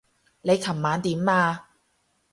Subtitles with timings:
[0.41, 1.67] 你琴晚點啊？